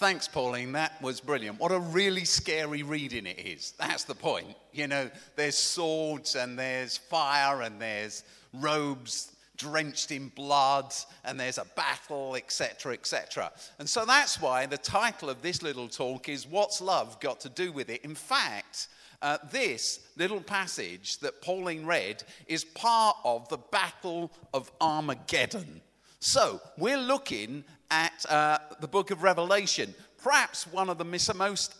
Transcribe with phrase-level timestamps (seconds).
[0.00, 0.72] Thanks, Pauline.
[0.72, 1.60] That was brilliant.
[1.60, 3.74] What a really scary reading it is.
[3.78, 4.46] That's the point.
[4.72, 8.24] You know, there's swords and there's fire and there's
[8.54, 13.52] robes drenched in blood and there's a battle, etc., etc.
[13.78, 17.50] And so that's why the title of this little talk is What's Love Got to
[17.50, 18.02] Do with It?
[18.02, 18.88] In fact,
[19.20, 25.82] uh, this little passage that Pauline read is part of the Battle of Armageddon.
[26.20, 31.74] So we're looking at uh, the book of Revelation, perhaps one of the mis- most,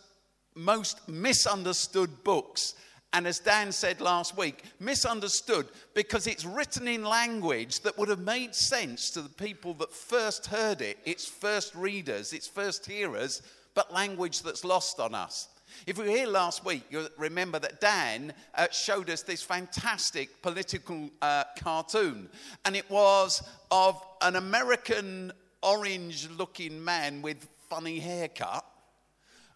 [0.55, 2.75] most misunderstood books.
[3.13, 8.21] And as Dan said last week, misunderstood because it's written in language that would have
[8.21, 13.41] made sense to the people that first heard it, its first readers, its first hearers,
[13.73, 15.49] but language that's lost on us.
[15.87, 20.41] If we were here last week, you'll remember that Dan uh, showed us this fantastic
[20.41, 22.29] political uh, cartoon,
[22.65, 25.31] and it was of an American
[25.61, 28.65] orange looking man with funny haircut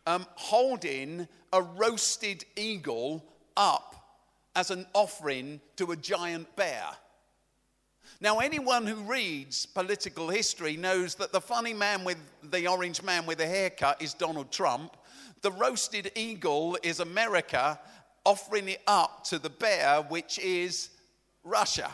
[0.08, 3.26] um, holding a roasted eagle
[3.58, 3.96] up
[4.56, 6.86] as an offering to a giant bear.
[8.22, 13.26] Now, anyone who reads political history knows that the funny man with the orange man
[13.26, 14.96] with the haircut is Donald Trump.
[15.42, 17.80] The roasted eagle is America
[18.26, 20.90] offering it up to the bear, which is
[21.44, 21.92] Russia.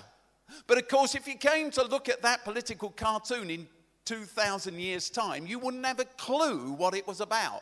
[0.67, 3.67] But of course, if you came to look at that political cartoon in
[4.11, 7.61] 2,000 years' time, you wouldn't have a clue what it was about.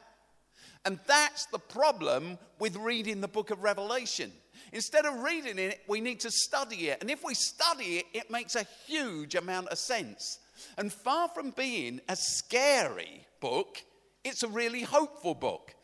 [0.83, 4.31] And that's the problem with reading the book of Revelation.
[4.73, 7.02] Instead of reading it, we need to study it.
[7.02, 10.39] And if we study it, it makes a huge amount of sense.
[10.75, 13.83] And far from being a scary book,
[14.23, 15.75] it's a really hopeful book.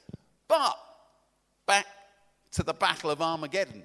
[0.48, 0.80] But
[1.68, 1.86] back
[2.54, 3.84] to the Battle of Armageddon.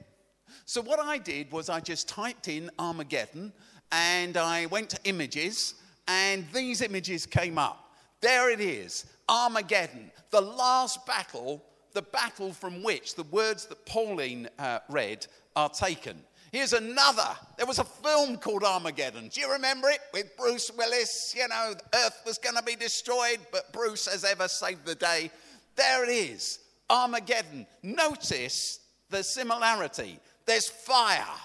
[0.64, 3.53] So, what I did was I just typed in Armageddon
[3.92, 5.75] and I went to images
[6.11, 7.94] and these images came up.
[8.20, 14.48] There it is Armageddon, the last battle, the battle from which the words that Pauline
[14.58, 16.17] uh, read are taken.
[16.50, 17.28] Here's another.
[17.57, 19.29] There was a film called Armageddon.
[19.29, 20.01] Do you remember it?
[20.12, 21.33] With Bruce Willis.
[21.36, 24.96] You know, the Earth was going to be destroyed, but Bruce has ever saved the
[24.96, 25.30] day.
[25.77, 26.58] There it is
[26.89, 27.68] Armageddon.
[27.85, 28.80] Notice
[29.11, 30.18] the similarity.
[30.45, 31.39] There's fire.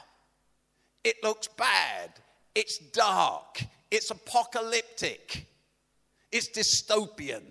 [1.04, 2.10] It looks bad.
[2.56, 3.62] It's dark.
[3.96, 5.48] It's apocalyptic,
[6.30, 7.44] it's dystopian.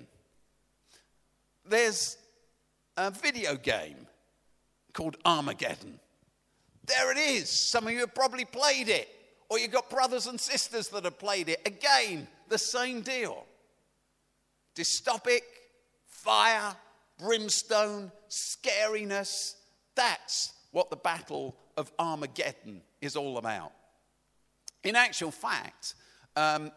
[1.64, 2.18] There's
[2.98, 4.06] a video game
[4.92, 5.98] called Armageddon.
[6.84, 7.48] There it is.
[7.48, 9.08] Some of you have probably played it,
[9.48, 11.62] or you've got brothers and sisters that have played it.
[11.64, 13.46] Again, the same deal.
[14.76, 15.40] Dystopic,
[16.06, 16.76] fire,
[17.18, 19.54] brimstone, scariness.
[19.94, 23.72] That's what the Battle of Armageddon is all about.
[24.82, 25.94] In actual fact,
[26.36, 26.70] um,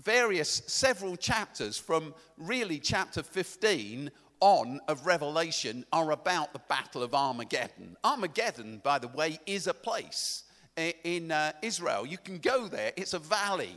[0.00, 4.10] various, several chapters from really chapter 15
[4.40, 7.96] on of Revelation are about the Battle of Armageddon.
[8.02, 10.44] Armageddon, by the way, is a place
[10.76, 12.04] in uh, Israel.
[12.04, 13.76] You can go there, it's a valley.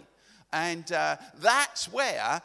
[0.52, 2.42] And uh, that's where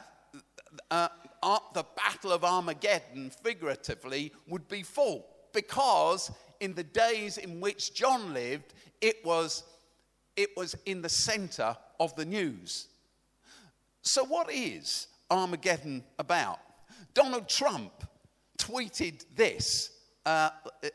[0.91, 1.08] uh,
[1.42, 5.25] uh the Battle of Armageddon, figuratively, would be fought.
[5.52, 9.64] Because in the days in which John lived, it was,
[10.37, 12.88] it was in the center of the news.
[14.03, 16.59] So, what is Armageddon about?
[17.12, 17.93] Donald Trump
[18.59, 19.91] tweeted this
[20.25, 20.49] uh,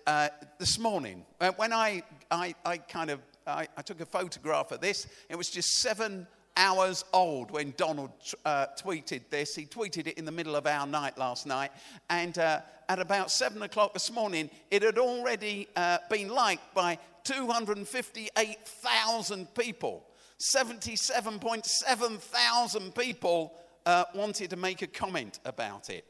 [0.07, 0.29] uh,
[0.59, 1.23] this morning.
[1.39, 2.01] Uh, when I,
[2.31, 6.25] I, I kind of I, I, took a photograph of this, it was just seven
[6.57, 8.09] hours old when Donald
[8.43, 9.55] uh, tweeted this.
[9.55, 11.71] He tweeted it in the middle of our night last night.
[12.09, 15.67] And uh, at about seven o'clock this morning, it had already
[16.09, 20.03] been liked by 258,000 people.
[20.39, 23.53] 77.7 thousand people
[23.85, 26.05] uh, wanted to make a comment about it.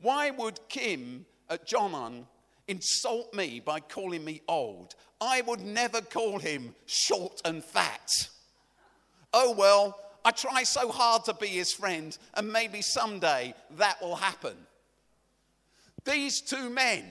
[0.00, 1.26] Why would Kim
[1.66, 2.26] Jong un
[2.68, 4.94] insult me by calling me old?
[5.20, 8.10] I would never call him short and fat.
[9.32, 14.16] Oh well, I try so hard to be his friend, and maybe someday that will
[14.16, 14.54] happen.
[16.04, 17.04] These two men,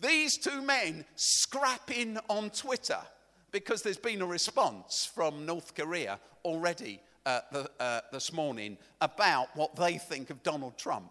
[0.00, 2.98] these two men scrapping on Twitter
[3.54, 9.46] because there's been a response from North Korea already uh, the, uh, this morning about
[9.54, 11.08] what they think of Donald Trump.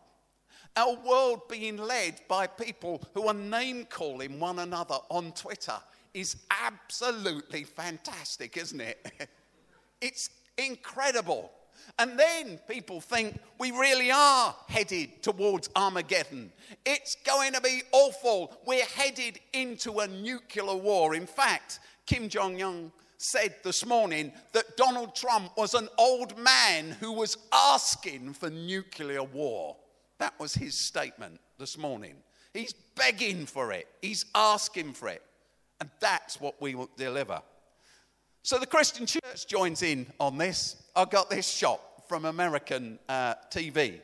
[0.75, 5.77] Our world being led by people who are name calling one another on Twitter
[6.13, 9.29] is absolutely fantastic, isn't it?
[10.01, 11.49] it's incredible.
[11.97, 16.51] And then people think we really are headed towards Armageddon.
[16.85, 18.57] It's going to be awful.
[18.65, 21.15] We're headed into a nuclear war.
[21.15, 26.91] In fact, Kim Jong un said this morning that Donald Trump was an old man
[26.99, 29.77] who was asking for nuclear war.
[30.19, 32.15] That was his statement this morning.
[32.53, 35.21] He's begging for it, he's asking for it.
[35.79, 37.41] And that's what we will deliver.
[38.43, 40.83] So the Christian church joins in on this.
[40.95, 41.79] I got this shot
[42.09, 44.01] from American uh, TV.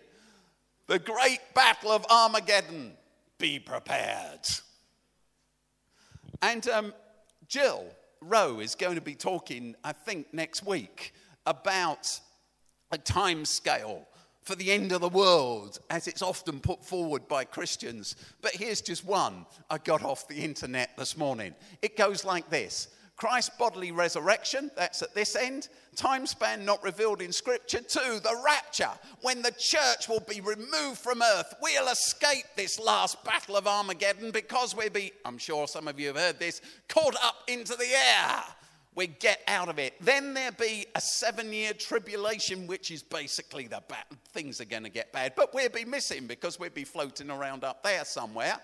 [0.88, 2.94] The great battle of Armageddon.
[3.38, 4.48] Be prepared.
[6.42, 6.94] And um,
[7.50, 7.84] Jill
[8.22, 11.14] Rowe is going to be talking, I think, next week
[11.48, 12.08] about
[12.92, 14.08] a time scale
[14.44, 18.16] for the end of the world, as it's often put forward by Christians.
[18.44, 21.56] But here's just one I got off the internet this morning.
[21.82, 22.90] It goes like this
[23.20, 25.68] Christ's bodily resurrection, that's at this end.
[25.98, 27.82] Time span not revealed in Scripture.
[27.82, 28.90] Two, the rapture,
[29.22, 31.54] when the church will be removed from earth.
[31.62, 36.08] We'll escape this last battle of Armageddon because we'll be, I'm sure some of you
[36.08, 38.42] have heard this, caught up into the air.
[38.96, 39.96] We get out of it.
[40.00, 44.84] Then there be a seven year tribulation, which is basically the bat- things are going
[44.84, 45.34] to get bad.
[45.36, 48.60] But we'll be missing because we'll be floating around up there somewhere.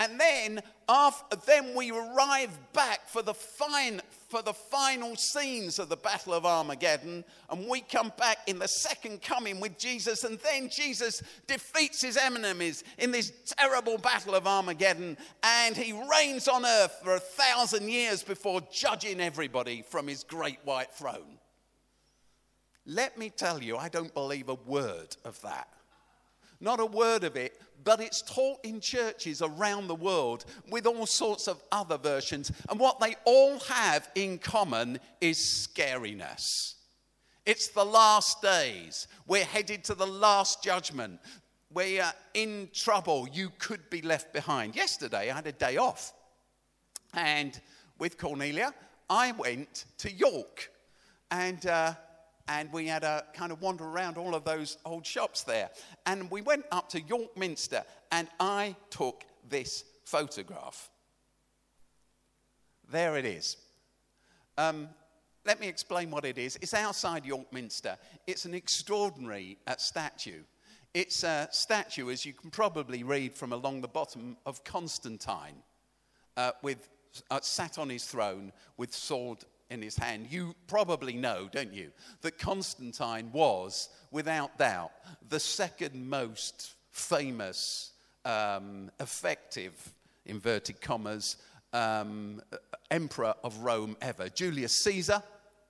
[0.00, 5.88] And then, after, then we arrive back for the, fine, for the final scenes of
[5.88, 7.24] the Battle of Armageddon.
[7.50, 10.22] And we come back in the second coming with Jesus.
[10.22, 15.16] And then Jesus defeats his enemies in this terrible Battle of Armageddon.
[15.42, 20.60] And he reigns on earth for a thousand years before judging everybody from his great
[20.64, 21.38] white throne.
[22.86, 25.68] Let me tell you, I don't believe a word of that.
[26.60, 31.06] Not a word of it, but it's taught in churches around the world with all
[31.06, 32.52] sorts of other versions.
[32.68, 36.74] And what they all have in common is scariness.
[37.46, 39.08] It's the last days.
[39.26, 41.20] We're headed to the last judgment.
[41.72, 43.28] We are in trouble.
[43.32, 44.76] You could be left behind.
[44.76, 46.12] Yesterday, I had a day off.
[47.14, 47.58] And
[47.98, 48.74] with Cornelia,
[49.08, 50.70] I went to York.
[51.30, 51.94] And uh,
[52.48, 55.70] and we had a kind of wander around all of those old shops there.
[56.06, 60.90] And we went up to York Minster, and I took this photograph.
[62.90, 63.58] There it is.
[64.56, 64.88] Um,
[65.44, 66.56] let me explain what it is.
[66.62, 67.96] It's outside York Minster.
[68.26, 70.42] It's an extraordinary uh, statue.
[70.94, 75.62] It's a statue, as you can probably read from along the bottom, of Constantine,
[76.36, 76.88] uh, with
[77.30, 79.38] uh, sat on his throne with sword
[79.70, 80.26] in his hand.
[80.30, 81.90] You probably know, don't you,
[82.22, 84.92] that Constantine was, without doubt,
[85.28, 87.92] the second most famous,
[88.24, 89.92] um, effective,
[90.26, 91.36] inverted commas,
[91.72, 92.40] um,
[92.90, 94.28] emperor of Rome ever.
[94.28, 95.22] Julius Caesar,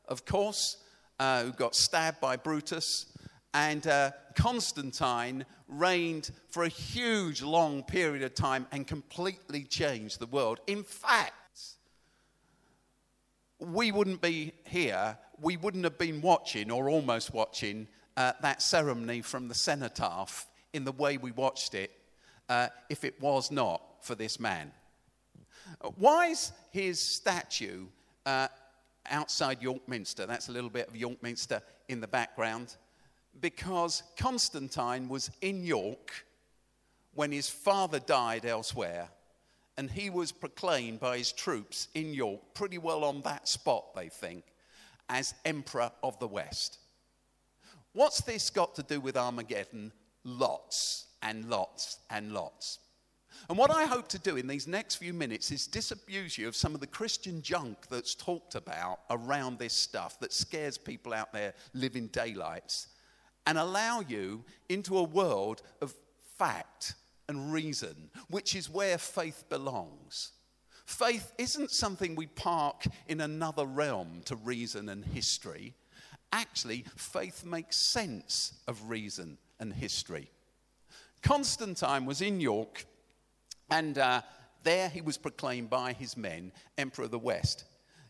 [0.07, 0.77] of course,
[1.19, 3.07] uh, who got stabbed by Brutus.
[3.55, 10.27] And uh, Constantine reigned for a huge, long period of time and completely changed the
[10.27, 10.61] world.
[10.67, 11.33] In fact,
[13.59, 19.21] we wouldn't be here, we wouldn't have been watching or almost watching uh, that ceremony
[19.21, 21.91] from the cenotaph in the way we watched it
[22.49, 24.73] uh, if it was not for this man.
[25.97, 27.87] Why is his statue
[28.27, 28.49] uh,
[29.11, 30.27] outside York Minster?
[30.27, 32.77] That's a little bit of York Minster in the background.
[33.41, 36.25] Because Constantine was in York
[37.15, 39.09] when his father died elsewhere
[39.79, 44.09] and he was proclaimed by his troops in York, pretty well on that spot, they
[44.09, 44.45] think,
[45.09, 46.79] as Emperor of the West.
[47.93, 49.93] What's this got to do with Armageddon?
[50.25, 52.81] Lots and lots and lots.
[53.49, 56.57] And what I hope to do in these next few minutes is disabuse you of
[56.57, 61.33] some of the Christian junk that's talked about around this stuff that scares people out
[61.33, 62.89] there living daylights
[63.47, 65.95] and allow you into a world of
[66.37, 66.97] fact
[67.29, 70.33] and reason, which is where faith belongs.
[70.87, 75.75] Faith isn't something we park in another realm to reason and history.
[76.33, 80.31] Actually, faith makes sense of reason and history.
[81.23, 82.87] Constantine was in York,
[83.71, 84.23] and uh,
[84.63, 87.65] there he was proclaimed by his men Emperor of the West.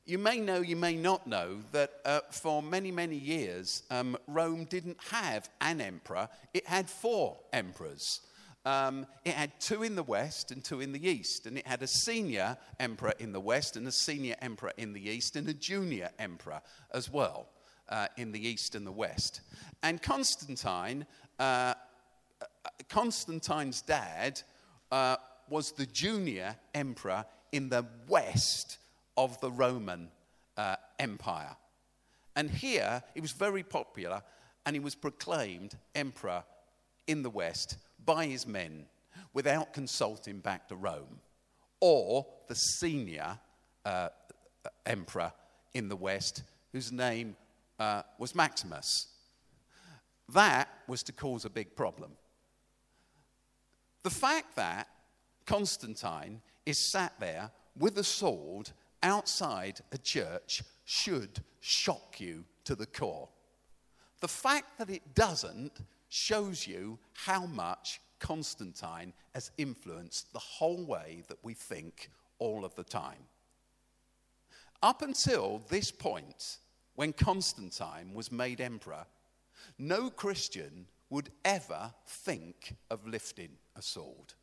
[0.05, 4.65] You may know, you may not know, that uh, for many, many years, um, Rome
[4.65, 8.21] didn't have an emperor, it had four emperors.
[8.69, 11.47] Um, it had two in the west and two in the east.
[11.47, 15.09] And it had a senior emperor in the west and a senior emperor in the
[15.09, 16.61] east and a junior emperor
[16.93, 17.49] as well
[17.89, 19.41] uh, in the east and the west.
[19.83, 21.07] And Constantine,
[21.39, 21.75] uh,
[22.91, 24.43] Constantine's dad,
[24.93, 25.17] uh,
[25.49, 28.77] was the junior emperor in the west
[29.17, 30.11] of the Roman
[30.59, 31.57] uh, Empire.
[32.37, 34.23] And here he was very popular
[34.67, 36.45] and he was proclaimed emperor
[37.07, 38.87] in the west by his men
[39.35, 41.21] without consulting back to Rome
[41.79, 43.39] or the senior
[43.85, 44.09] uh,
[44.87, 45.31] emperor
[45.75, 47.37] in the West whose name
[47.79, 49.09] uh, was Maximus.
[50.31, 52.13] That was to cause a big problem.
[54.05, 54.89] The fact that
[55.45, 58.71] Constantine is sat there with a sword
[59.03, 63.29] outside a church should shock you to the core.
[64.21, 71.23] The fact that it doesn't shows you how much Constantine has influenced the whole way
[71.29, 73.27] that we think all of the time.
[74.83, 76.59] Up until this point,
[76.95, 79.07] when Constantine was made emperor,
[79.79, 84.35] no Christian would ever think of lifting a sword.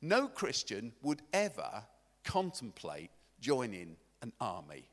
[0.00, 1.84] No Christian would ever
[2.24, 3.10] contemplate
[3.40, 4.88] joining an army.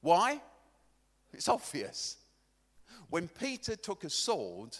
[0.00, 0.40] Why?
[1.32, 2.18] It's obvious.
[3.10, 4.76] When Peter took a sword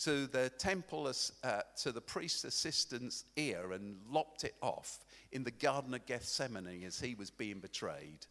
[0.00, 1.12] to the temple,
[1.44, 5.00] uh, to the priest's assistant's ear and lopped it off
[5.32, 8.26] in the Garden of Gethsemane as he was being betrayed,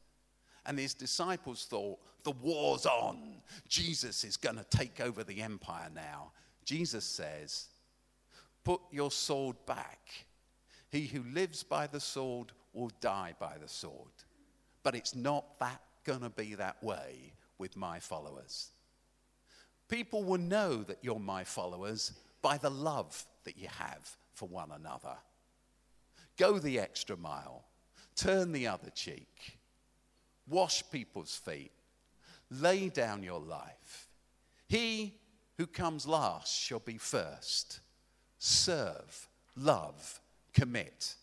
[0.66, 3.42] and his disciples thought, the war's on.
[3.68, 6.32] Jesus is going to take over the empire now.
[6.66, 7.68] Jesus says,
[8.64, 10.26] Put your sword back.
[10.92, 14.12] He who lives by the sword will die by the sword.
[14.84, 18.72] But it's not that going to be that way with my followers.
[19.90, 24.72] People will know that you're my followers by the love that you have for one
[24.72, 25.18] another.
[26.38, 27.66] Go the extra mile,
[28.16, 29.58] turn the other cheek,
[30.48, 31.72] wash people's feet,
[32.52, 34.08] lay down your life.
[34.68, 35.16] He
[35.58, 37.82] who comes last shall be first.
[38.38, 39.28] Serve,
[39.58, 40.22] love,
[40.54, 41.16] commit.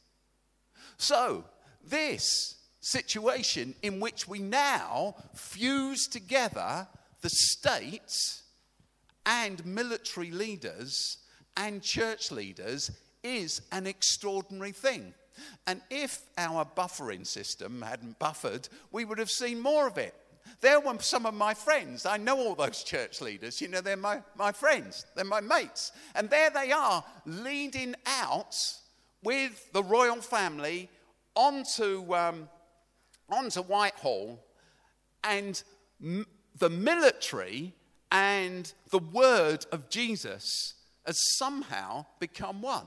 [0.98, 1.44] So,
[1.82, 6.86] this situation in which we now fuse together
[7.22, 8.42] the state
[9.26, 11.18] and military leaders
[11.56, 12.90] and church leaders
[13.22, 15.12] is an extraordinary thing.
[15.66, 20.14] And if our buffering system hadn't buffered, we would have seen more of it.
[20.60, 22.06] There were some of my friends.
[22.06, 23.60] I know all those church leaders.
[23.60, 25.92] You know, they're my, my friends, they're my mates.
[26.14, 28.56] And there they are, leading out
[29.22, 30.88] with the royal family
[31.34, 32.48] onto, um,
[33.28, 34.42] onto Whitehall.
[35.24, 35.62] And
[36.02, 36.26] m-
[36.58, 37.74] the military
[38.10, 42.86] and the word of Jesus has somehow become one.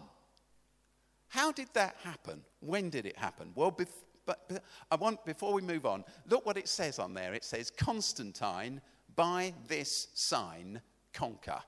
[1.29, 2.41] How did that happen?
[2.59, 3.51] When did it happen?
[3.55, 3.87] Well, bef-
[4.25, 7.33] but, but I want, before we move on, look what it says on there.
[7.33, 8.81] It says, Constantine,
[9.15, 10.81] by this sign,
[11.13, 11.59] conquer.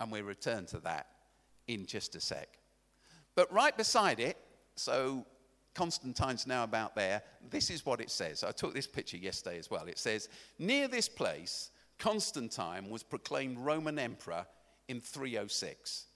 [0.00, 1.06] And we return to that
[1.68, 2.48] in just a sec.
[3.34, 4.36] But right beside it,
[4.76, 5.26] so
[5.74, 8.44] Constantine's now about there, this is what it says.
[8.44, 9.86] I took this picture yesterday as well.
[9.86, 10.28] It says,
[10.58, 14.46] Near this place, Constantine was proclaimed Roman emperor
[14.88, 16.06] in 306.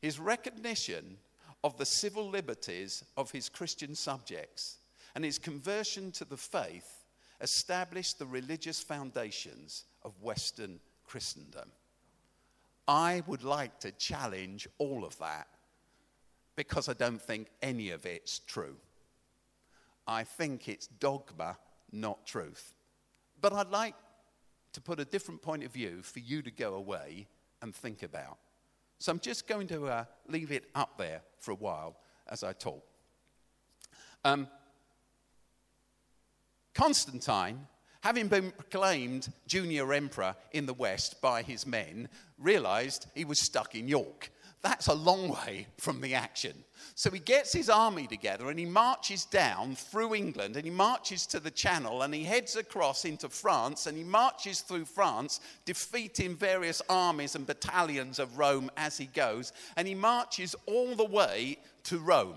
[0.00, 1.18] His recognition
[1.62, 4.78] of the civil liberties of his Christian subjects
[5.14, 7.04] and his conversion to the faith
[7.40, 11.70] established the religious foundations of Western Christendom.
[12.86, 15.48] I would like to challenge all of that
[16.56, 18.76] because I don't think any of it's true.
[20.06, 21.56] I think it's dogma,
[21.92, 22.74] not truth.
[23.40, 23.94] But I'd like
[24.74, 27.26] to put a different point of view for you to go away
[27.62, 28.36] and think about.
[28.98, 31.96] So I'm just going to uh, leave it up there for a while
[32.28, 32.84] as I talk.
[34.24, 34.48] Um,
[36.74, 37.66] Constantine,
[38.00, 43.74] having been proclaimed junior emperor in the West by his men, realized he was stuck
[43.74, 44.30] in York.
[44.64, 46.54] That's a long way from the action.
[46.94, 51.26] So he gets his army together and he marches down through England and he marches
[51.26, 56.34] to the Channel and he heads across into France and he marches through France, defeating
[56.34, 59.52] various armies and battalions of Rome as he goes.
[59.76, 62.36] And he marches all the way to Rome.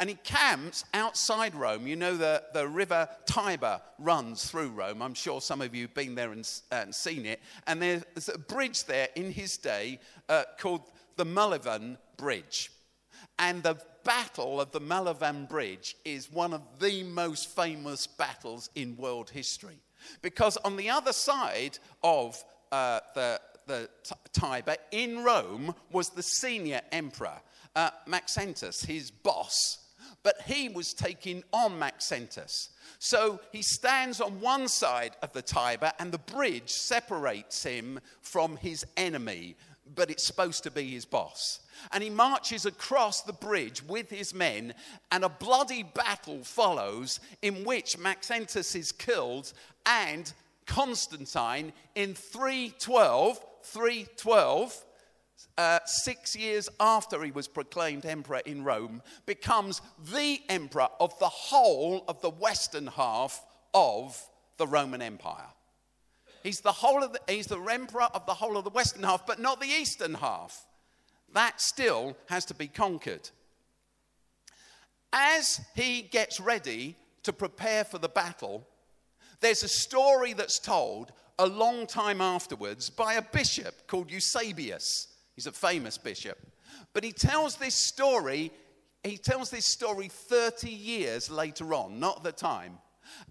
[0.00, 1.86] And he camps outside Rome.
[1.86, 5.02] You know, the, the river Tiber runs through Rome.
[5.02, 7.40] I'm sure some of you have been there and, and seen it.
[7.68, 10.82] And there's a bridge there in his day uh, called
[11.20, 12.70] the Milvian Bridge.
[13.38, 18.96] And the Battle of the Milvian Bridge is one of the most famous battles in
[18.96, 19.80] world history.
[20.22, 23.90] Because on the other side of uh, the, the
[24.32, 27.38] Tiber in Rome was the senior emperor,
[27.76, 29.76] uh, Maxentius, his boss.
[30.22, 32.70] But he was taking on Maxentius.
[32.98, 38.56] So he stands on one side of the Tiber, and the bridge separates him from
[38.56, 39.56] his enemy,
[39.94, 41.60] but it's supposed to be his boss.
[41.92, 44.74] And he marches across the bridge with his men,
[45.10, 49.52] and a bloody battle follows in which Maxentius is killed
[49.86, 50.32] and
[50.66, 54.84] Constantine in 312, 312,
[55.58, 59.82] uh, six years after he was proclaimed emperor in Rome, becomes
[60.12, 63.44] the emperor of the whole of the western half
[63.74, 64.22] of
[64.58, 65.48] the Roman Empire.
[66.42, 69.26] He's the, whole of the, he's the emperor of the whole of the western half,
[69.26, 70.66] but not the eastern half.
[71.32, 73.28] That still has to be conquered.
[75.12, 78.66] As he gets ready to prepare for the battle,
[79.40, 85.08] there's a story that's told a long time afterwards by a bishop called Eusebius.
[85.34, 86.38] He's a famous bishop.
[86.92, 88.52] But he tells this story,
[89.02, 92.78] he tells this story 30 years later on, not the time.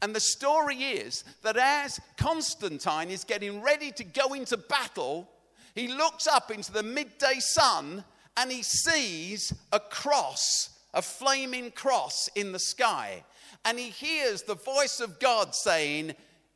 [0.01, 5.29] And the story is that as Constantine is getting ready to go into battle,
[5.75, 8.03] he looks up into the midday sun
[8.37, 13.23] and he sees a cross, a flaming cross in the sky.
[13.65, 16.13] And he hears the voice of God saying,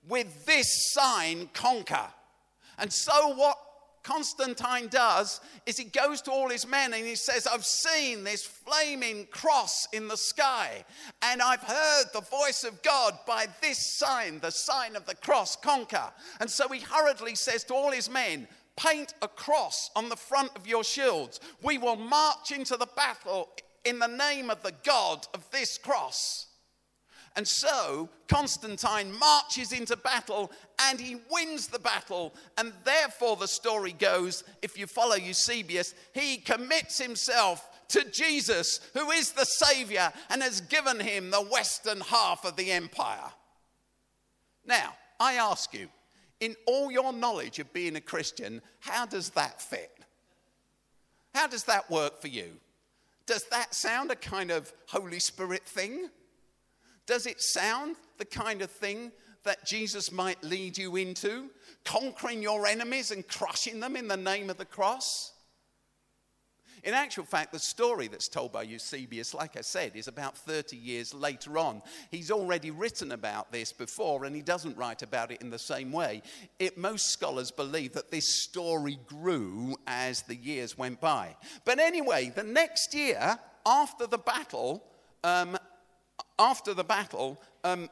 [0.08, 2.08] With this sign, conquer.
[2.78, 3.58] And so, what
[4.04, 8.44] Constantine does is he goes to all his men and he says, I've seen this
[8.44, 10.84] flaming cross in the sky,
[11.22, 15.56] and I've heard the voice of God by this sign, the sign of the cross,
[15.56, 16.12] conquer.
[16.42, 20.50] And so he hurriedly says to all his men, Paint a cross on the front
[20.56, 21.40] of your shields.
[21.62, 23.50] We will march into the battle
[23.86, 26.43] in the name of the God of this cross.
[27.36, 32.34] And so Constantine marches into battle and he wins the battle.
[32.58, 39.10] And therefore, the story goes if you follow Eusebius, he commits himself to Jesus, who
[39.12, 43.32] is the Savior and has given him the western half of the empire.
[44.66, 45.90] Now, I ask you,
[46.40, 49.92] in all your knowledge of being a Christian, how does that fit?
[51.34, 52.52] How does that work for you?
[53.26, 56.10] Does that sound a kind of Holy Spirit thing?
[57.06, 59.12] Does it sound the kind of thing
[59.44, 61.50] that Jesus might lead you into?
[61.84, 65.34] Conquering your enemies and crushing them in the name of the cross?
[66.84, 70.76] In actual fact, the story that's told by Eusebius, like I said, is about 30
[70.76, 71.82] years later on.
[72.12, 75.94] He's already written about this before, and he doesn't write about it in the same
[75.94, 76.22] way.
[76.60, 81.38] It, most scholars believe that this story grew as the years went by.
[81.64, 84.84] But anyway, the next year, after the battle,
[85.24, 85.58] um,
[86.44, 87.90] after the battle, um,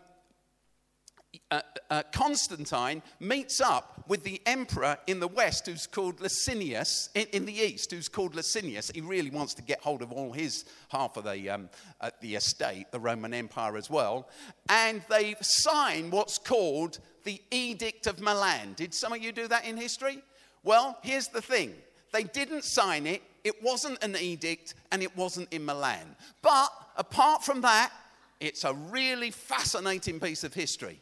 [1.50, 7.28] uh, uh, Constantine meets up with the emperor in the west who's called Licinius, in,
[7.32, 8.92] in, the east who's called Licinius.
[8.94, 11.70] He really wants to get hold of all his half of the, um,
[12.02, 14.28] uh, the estate, the Roman Empire as well.
[14.68, 18.74] And they sign what's called the Edict of Milan.
[18.76, 20.22] Did some of you do that in history?
[20.64, 21.74] Well, here's the thing
[22.12, 26.16] they didn't sign it, it wasn't an edict, and it wasn't in Milan.
[26.42, 27.92] But apart from that,
[28.42, 31.00] it's a really fascinating piece of history.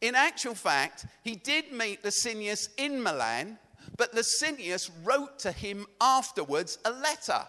[0.00, 3.58] In actual fact, he did meet Licinius in Milan,
[3.96, 7.42] but Licinius wrote to him afterwards a letter.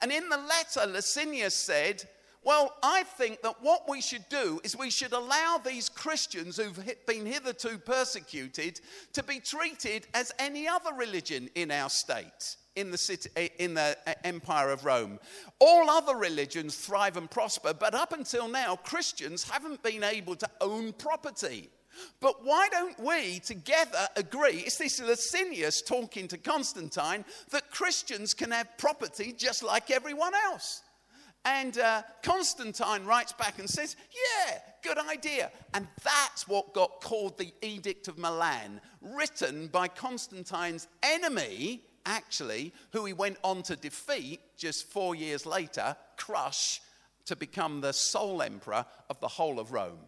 [0.00, 2.08] And in the letter, Licinius said,
[2.44, 6.80] Well, I think that what we should do is we should allow these Christians who've
[7.06, 8.80] been hitherto persecuted
[9.12, 13.74] to be treated as any other religion in our state in the, city, eh, in
[13.74, 15.18] the eh, empire of Rome.
[15.58, 20.48] All other religions thrive and prosper, but up until now, Christians haven't been able to
[20.60, 21.70] own property.
[22.20, 24.62] But why don't we together agree?
[24.64, 30.82] It's this Licinius talking to Constantine that Christians can have property just like everyone else.
[31.44, 33.96] And uh, Constantine writes back and says,
[34.46, 35.50] Yeah, good idea.
[35.74, 43.04] And that's what got called the Edict of Milan, written by Constantine's enemy, actually, who
[43.04, 46.80] he went on to defeat just four years later, crush
[47.26, 49.98] to become the sole emperor of the whole of Rome.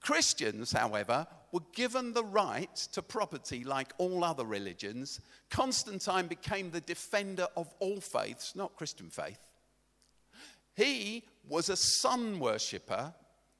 [0.00, 5.20] Christians, however, were given the right to property like all other religions.
[5.50, 9.38] Constantine became the defender of all faiths, not Christian faith.
[10.76, 13.12] He was a sun worshipper,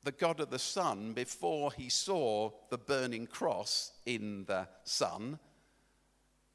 [0.04, 5.38] the god of the sun, before he saw the burning cross in the sun.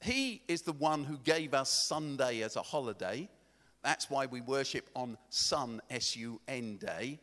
[0.04, 3.30] He is the one who gave us Sunday as a holiday.
[3.84, 7.20] That's why we worship on Sun, S U N Day.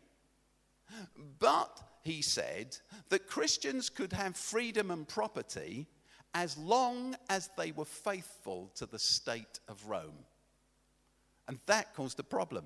[1.39, 2.79] But he said
[3.11, 5.87] that Christians could have freedom and property
[6.33, 10.25] as long as they were faithful to the state of Rome.
[11.49, 12.65] And that caused a problem.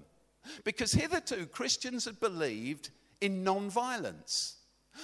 [0.62, 4.58] Because hitherto Christians had believed in non violence.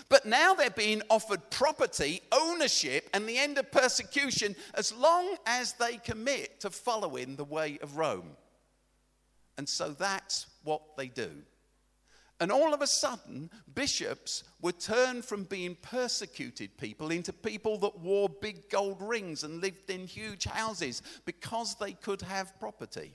[0.09, 5.73] But now they're being offered property, ownership, and the end of persecution as long as
[5.75, 8.37] they commit to following the way of Rome.
[9.59, 11.31] And so that's what they do.
[12.41, 17.99] And all of a sudden, bishops were turned from being persecuted people into people that
[17.99, 23.13] wore big gold rings and lived in huge houses because they could have property.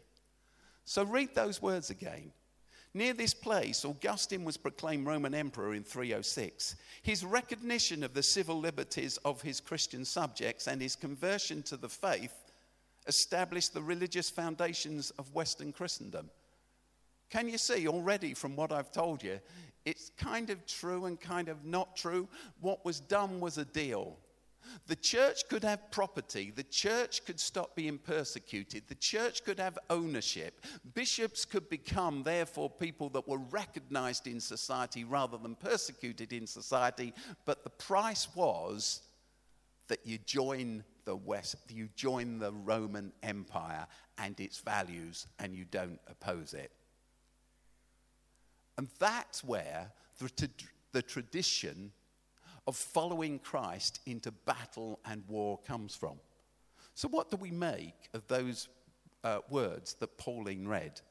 [0.86, 2.32] So read those words again.
[2.96, 6.78] Near this place, Constantine was proclaimed Roman emperor in 306.
[7.02, 11.90] His recognition of the civil liberties of his Christian subjects and his conversion to the
[11.90, 12.32] faith
[13.06, 16.30] established the religious foundations of Western Christendom.
[17.30, 19.42] Can you see already from what I've told you?
[19.84, 22.30] It's kind of true and kind of not true.
[22.62, 24.16] What was done was a deal.
[24.88, 26.52] The church could have property.
[26.56, 28.84] The church could stop being persecuted.
[28.88, 30.66] The church could have ownership.
[30.94, 37.14] Bishops could become, therefore, people that were recognized in society rather than persecuted in society.
[37.46, 39.02] But the price was
[39.88, 43.86] that you join the West, you join the Roman Empire
[44.18, 46.72] and its values, and you don't oppose it.
[48.78, 50.50] And that's where the,
[50.92, 51.92] the tradition
[52.68, 56.16] of following Christ into battle and war comes from.
[56.94, 58.70] So, what do we make of those
[59.24, 61.02] uh, words that Pauline read?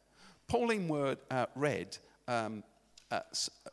[0.49, 1.97] Pauline word, uh, read,
[2.29, 2.63] um,
[3.11, 3.21] uh,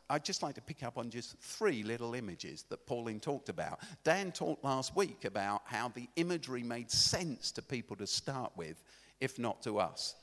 [0.08, 3.80] I'd just like to pick up on just three little images that Pauline talked about.
[4.04, 8.82] Dan talked last week about how the imagery made sense to people to start with,
[9.20, 10.14] if not to us.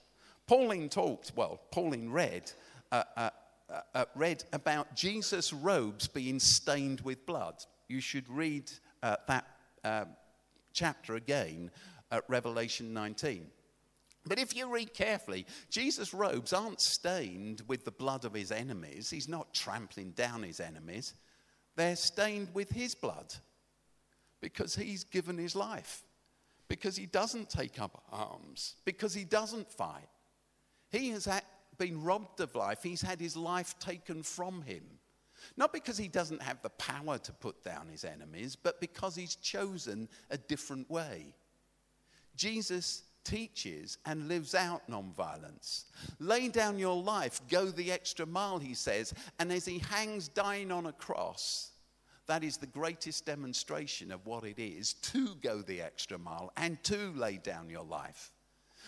[0.47, 2.51] Pauline talked, well, Pauline read
[2.91, 3.29] uh, uh,
[3.71, 7.63] uh, uh, read about Jesus' robes being stained with blood.
[7.87, 8.71] You should read
[9.03, 9.45] uh, that
[9.83, 10.05] uh,
[10.73, 11.71] chapter again
[12.11, 13.45] at Revelation 19.
[14.25, 19.09] But if you read carefully, Jesus' robes aren't stained with the blood of his enemies.
[19.09, 21.13] He's not trampling down his enemies.
[21.75, 23.33] They're stained with his blood
[24.41, 26.03] because he's given his life,
[26.67, 30.09] because he doesn't take up arms, because he doesn't fight.
[30.89, 31.27] He has
[31.79, 34.83] been robbed of life, he's had his life taken from him.
[35.57, 39.35] Not because he doesn't have the power to put down his enemies, but because he's
[39.35, 41.33] chosen a different way.
[42.35, 45.85] Jesus teaches and lives out nonviolence.
[46.19, 49.13] Lay down your life, go the extra mile, he says.
[49.39, 51.71] And as he hangs dying on a cross,
[52.27, 56.81] that is the greatest demonstration of what it is to go the extra mile and
[56.83, 58.31] to lay down your life.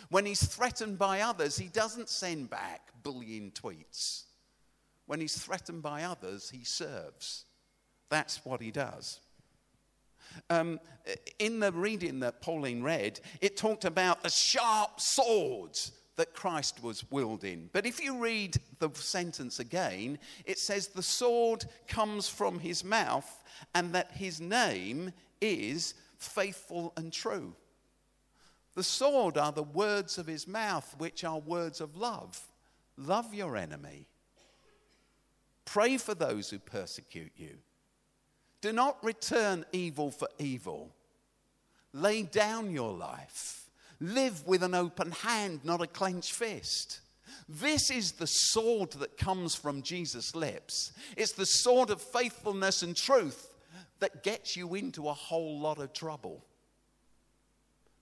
[0.10, 4.24] When he's threatened by others, he doesn't send back bullying tweets.
[5.06, 7.46] When he's threatened by others, he serves.
[8.10, 9.20] That's what he does.
[10.50, 10.80] Um,
[11.40, 17.10] in the reading that Pauline read, it talked about the sharp swords that Christ was
[17.10, 17.70] wielding.
[17.74, 23.44] But if you read the sentence again, it says the sword comes from his mouth
[23.74, 27.56] and that his name is faithful and true.
[28.76, 32.40] The sword are the words of his mouth, which are words of love.
[32.98, 34.08] Love your enemy.
[35.66, 37.58] Pray for those who persecute you.
[38.62, 40.94] Do not return evil for evil.
[41.94, 43.70] Lay down your life.
[44.00, 47.02] Live with an open hand, not a clenched fist.
[47.48, 50.94] This is the sword that comes from Jesus' lips.
[51.18, 53.54] It's the sword of faithfulness and truth
[54.00, 56.44] that gets you into a whole lot of trouble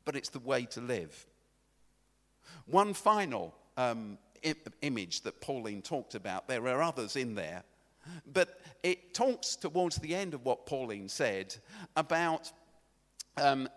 [0.10, 1.28] but it's the way to live.
[2.66, 7.62] One final um, I- image that Pauline talked about, there are others in there,
[8.26, 11.56] but it talks towards the end of what Pauline said
[11.96, 12.52] about.
[13.38, 13.70] Um,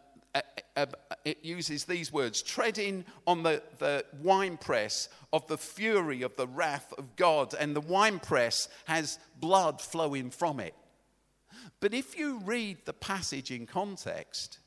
[1.26, 6.94] it uses these words treading on the, the winepress of the fury of the wrath
[6.96, 10.74] of God, and the winepress has blood flowing from it.
[11.80, 14.60] But if you read the passage in context,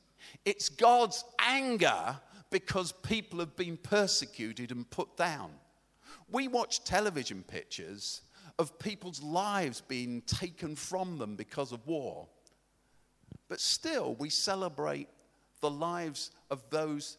[0.43, 2.19] it's God's anger
[2.49, 5.51] because people have been persecuted and put down.
[6.31, 8.21] We watch television pictures
[8.57, 12.27] of people's lives being taken from them because of war.
[13.47, 15.09] But still, we celebrate
[15.61, 17.17] the lives of those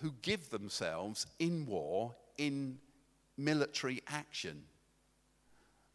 [0.00, 2.78] who give themselves in war, in
[3.36, 4.62] military action.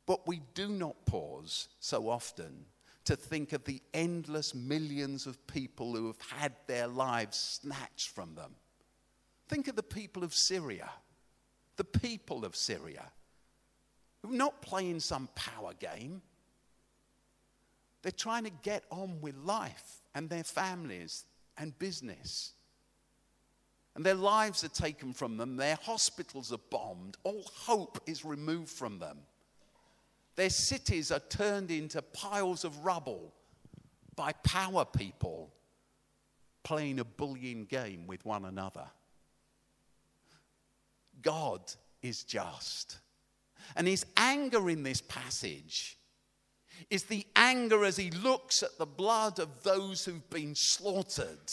[0.05, 2.65] But we do not pause so often
[3.05, 8.35] to think of the endless millions of people who have had their lives snatched from
[8.35, 8.55] them.
[9.49, 10.89] Think of the people of Syria,
[11.77, 13.11] the people of Syria,
[14.21, 16.21] who are not playing some power game.
[18.01, 21.25] They're trying to get on with life and their families
[21.57, 22.53] and business.
[23.95, 28.69] And their lives are taken from them, their hospitals are bombed, all hope is removed
[28.69, 29.17] from them.
[30.35, 33.33] Their cities are turned into piles of rubble
[34.15, 35.53] by power people
[36.63, 38.85] playing a bullying game with one another.
[41.21, 41.61] God
[42.01, 42.97] is just.
[43.75, 45.97] And his anger in this passage
[46.89, 51.51] is the anger as he looks at the blood of those who've been slaughtered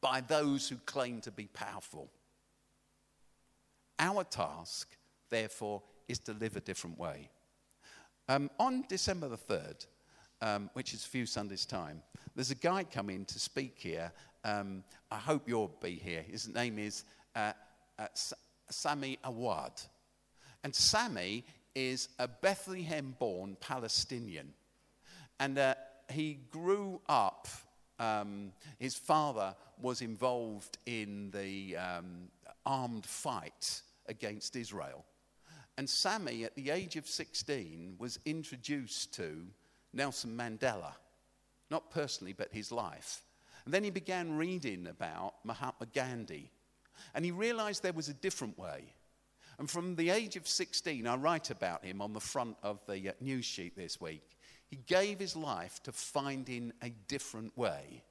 [0.00, 2.10] by those who claim to be powerful.
[3.98, 4.96] Our task
[5.30, 7.30] therefore, is to live a different way.
[8.30, 9.86] Um, on December the 3rd,
[10.40, 12.00] um, which is a few Sundays' time,
[12.36, 14.12] there's a guy coming to speak here.
[14.44, 16.22] Um, I hope you'll be here.
[16.22, 17.02] His name is
[17.34, 17.54] uh,
[17.98, 18.06] uh,
[18.70, 19.72] Sami Awad.
[20.62, 24.54] And Sami is a Bethlehem born Palestinian.
[25.40, 25.74] And uh,
[26.08, 27.48] he grew up,
[27.98, 32.28] um, his father was involved in the um,
[32.64, 35.04] armed fight against Israel.
[35.80, 39.46] And Sami, at the age of 16, was introduced to
[39.94, 40.92] Nelson Mandela,
[41.70, 43.22] not personally, but his life.
[43.64, 46.50] And then he began reading about Mahatma Gandhi.
[47.14, 48.92] And he realized there was a different way.
[49.58, 53.08] And from the age of 16, I write about him on the front of the
[53.08, 54.36] uh, news sheet this week.
[54.68, 58.02] He gave his life to finding a different way.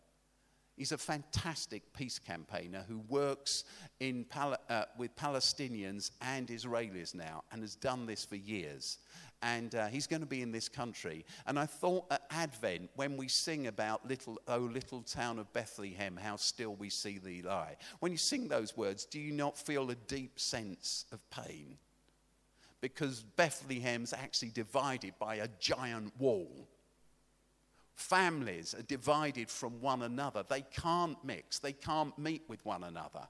[0.79, 3.65] He's a fantastic peace campaigner who works
[3.99, 8.99] in Pal- uh, with Palestinians and Israelis now and has done this for years.
[9.41, 11.25] And uh, he's going to be in this country.
[11.47, 16.15] And I thought at Advent, when we sing about little, oh, little town of Bethlehem,
[16.15, 19.91] how still we see thee lie, when you sing those words, do you not feel
[19.91, 21.77] a deep sense of pain?
[22.79, 26.69] Because Bethlehem's actually divided by a giant wall
[27.99, 30.45] Families are divided from one another.
[30.47, 33.27] They can't mix, they can't meet with one another.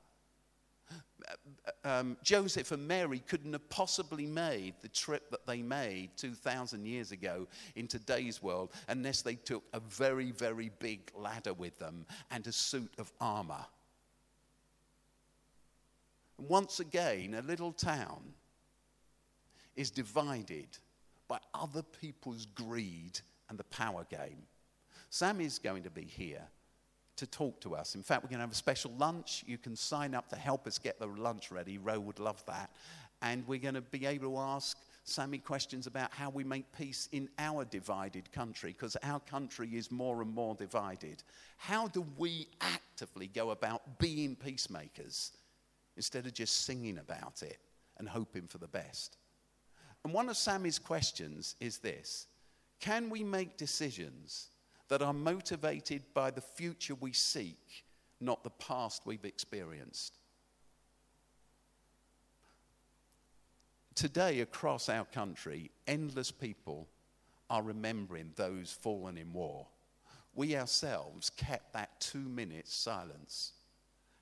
[1.83, 7.11] Um, Joseph and Mary couldn't have possibly made the trip that they made 2,000 years
[7.11, 12.45] ago in today's world unless they took a very, very big ladder with them and
[12.45, 13.65] a suit of armor.
[16.37, 18.21] And once again, a little town
[19.75, 20.77] is divided
[21.27, 24.43] by other people's greed and the power game.
[25.09, 26.41] Sam is going to be here
[27.17, 27.95] to talk to us.
[27.95, 29.43] In fact, we're going to have a special lunch.
[29.45, 31.77] You can sign up to help us get the lunch ready.
[31.77, 32.69] Ro would love that.
[33.21, 37.09] And we're going to be able to ask Sami questions about how we make peace
[37.11, 41.23] in our divided country, because our country is more and more divided.
[41.57, 45.31] How do we actively go about being peacemakers
[45.97, 47.57] instead of just singing about it
[47.97, 49.17] and hoping for the best?
[50.05, 52.27] And one of Sami's questions is this
[52.79, 54.49] Can we make decisions
[54.89, 57.85] that are motivated by the future we seek,
[58.19, 60.17] not the past we've experienced.
[63.95, 66.87] Today, across our country, endless people
[67.49, 69.67] are remembering those fallen in war.
[70.35, 73.53] We ourselves kept that two minutes silence.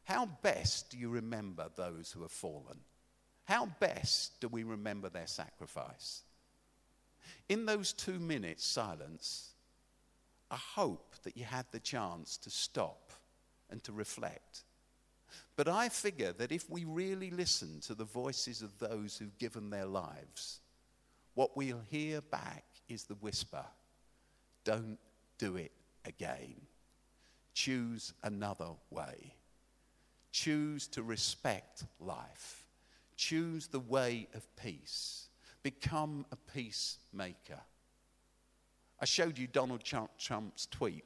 [0.03, 2.79] How best do you remember those who have fallen?
[3.45, 6.23] How best do we remember their sacrifice?
[7.49, 9.51] In those two minutes silence,
[10.49, 13.11] I hope that you had the chance to stop
[13.69, 14.63] and to reflect.
[15.55, 19.69] But I figure that if we really listen to the voices of those who've given
[19.69, 20.59] their lives,
[21.33, 23.65] what we'll hear back is the whisper
[24.63, 24.97] don't
[25.37, 25.71] do it
[26.03, 26.55] again.
[27.53, 29.33] Choose another way.
[30.33, 32.67] Choose to respect life.
[33.15, 35.29] Choose the way of peace.
[35.63, 37.61] Become a peacemaker.
[38.99, 41.05] I showed you Donald Trump's tweet,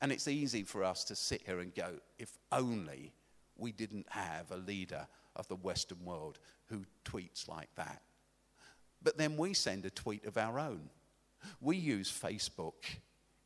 [0.00, 3.12] and it's easy for us to sit here and go, if only
[3.56, 5.06] we didn't have a leader
[5.36, 8.02] of the Western world who tweets like that.
[9.02, 10.88] But then we send a tweet of our own.
[11.60, 12.84] We use Facebook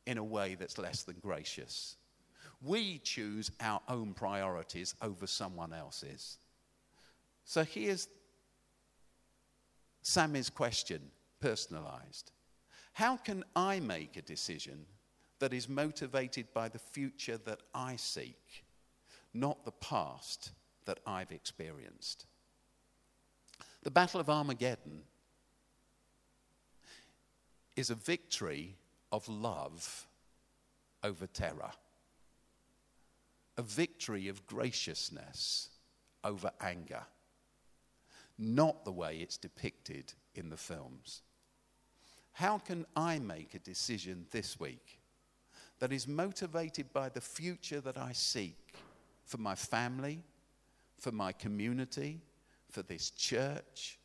[0.05, 1.97] in a way that's less than gracious.
[2.61, 6.37] We choose our own priorities over someone else's.
[7.43, 8.07] So here's
[10.01, 11.01] Sami's question,
[11.39, 12.31] personalized.
[12.95, 14.85] How can I make a decision
[15.39, 18.63] that is motivated by the future that I seek,
[19.33, 20.51] not the past
[20.85, 22.25] that I've experienced?
[23.83, 25.01] The Battle of Armageddon
[27.75, 28.77] is a victory
[29.11, 30.07] of love
[31.03, 31.71] over terror,
[33.57, 35.67] a victory of graciousness
[36.23, 37.03] over anger,
[38.37, 41.23] not the way it's depicted in the films.
[42.35, 44.99] How can I make a decision this week
[45.79, 48.73] that is motivated by the future that I seek
[49.23, 50.21] for my family,
[50.99, 52.19] for my community,
[52.69, 53.99] for this church,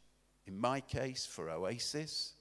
[0.47, 2.35] in my case, for Oasis?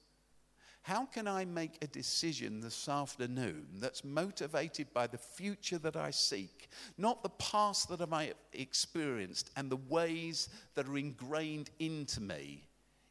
[0.82, 6.12] How can I make a decision this afternoon that's motivated by the future that I
[6.12, 12.20] seek, not the past that I have experienced and the ways that are ingrained into
[12.20, 12.68] me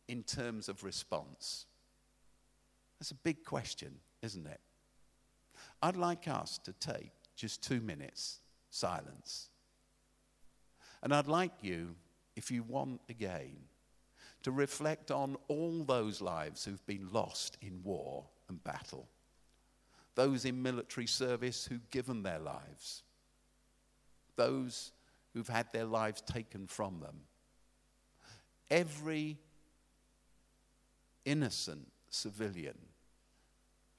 [0.07, 1.65] in terms of response?
[2.99, 4.59] That's a big question, isn't it?
[5.81, 9.49] I'd like us to take just two minutes silence.
[11.01, 11.95] And I'd like you,
[12.35, 13.55] if you want again,
[14.43, 19.07] to reflect on all those lives who've been lost in war and battle,
[20.15, 23.03] those in military service who've given their lives,
[24.35, 24.91] those
[25.33, 27.21] who've had their lives taken from them.
[28.69, 29.37] Every
[31.25, 32.77] innocent civilian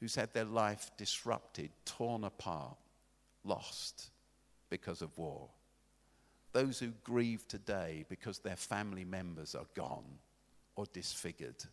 [0.01, 2.77] who's had their life disrupted, torn apart,
[3.45, 4.11] lost
[4.71, 5.49] because of war.
[6.53, 10.19] Those who grieve today because their family members are gone
[10.75, 11.65] or disfigured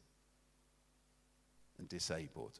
[1.80, 2.60] and disabled.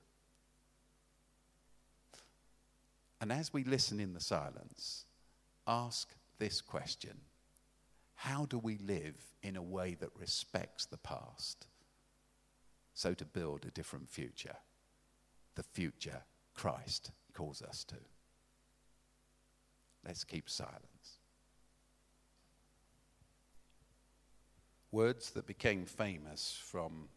[3.20, 5.06] And as we listen in the silence,
[5.68, 7.18] ask this question
[8.16, 11.68] How do we live in a way that respects the past
[12.94, 14.56] so to build a different future?
[15.58, 16.22] The future
[16.54, 17.96] Christ calls us to.
[20.06, 21.18] Let's keep silence.
[24.92, 27.10] Words that became famous from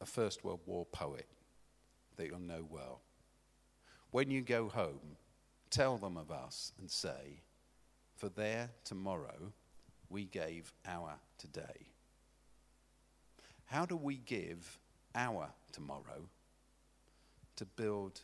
[0.00, 1.26] a First World War poet
[2.16, 3.02] that you'll know well.
[4.12, 5.18] When you go home,
[5.68, 7.42] tell them of us and say,
[8.16, 9.52] For there tomorrow
[10.08, 11.90] we gave our today.
[13.66, 14.78] How do we give
[15.14, 16.30] our tomorrow
[17.56, 18.20] to build?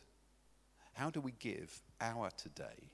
[0.93, 2.91] How do we give our today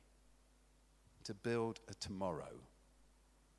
[1.23, 2.61] to build a tomorrow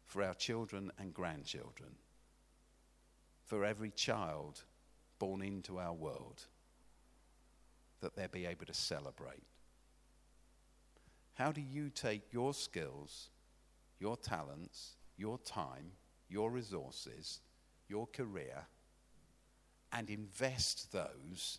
[0.07, 1.90] for our children and grandchildren,
[3.47, 4.64] for every child
[5.21, 6.47] born into our world,
[8.01, 9.45] that they'll be able to celebrate.
[11.35, 13.29] How do you take your skills,
[14.01, 15.93] your talents, your time,
[16.29, 17.40] your resources,
[17.88, 18.66] your career,
[19.93, 21.59] and invest those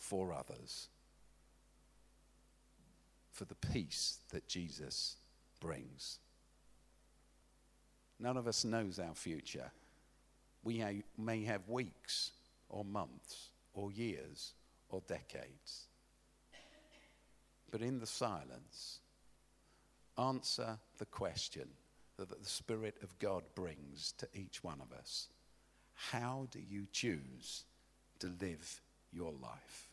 [0.00, 0.88] for others?
[3.40, 5.16] for the peace that Jesus
[5.60, 6.18] brings.
[8.18, 9.70] None of us knows our future.
[10.62, 10.84] We
[11.16, 12.32] may have weeks
[12.68, 14.52] or months or years
[14.90, 15.86] or decades.
[17.70, 18.98] But in the silence,
[20.18, 21.68] answer the question
[22.18, 25.28] that the Spirit of God brings to each one of us.
[25.94, 27.64] How do you choose
[28.18, 28.82] to live
[29.12, 29.89] your life?